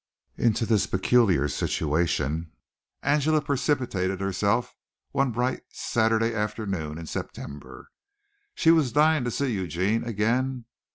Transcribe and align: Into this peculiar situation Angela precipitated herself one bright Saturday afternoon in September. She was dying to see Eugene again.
Into 0.35 0.65
this 0.65 0.87
peculiar 0.87 1.47
situation 1.47 2.51
Angela 3.03 3.39
precipitated 3.39 4.19
herself 4.19 4.73
one 5.11 5.29
bright 5.29 5.61
Saturday 5.69 6.33
afternoon 6.33 6.97
in 6.97 7.05
September. 7.05 7.87
She 8.55 8.71
was 8.71 8.91
dying 8.91 9.23
to 9.25 9.29
see 9.29 9.51
Eugene 9.53 10.03
again. 10.03 10.65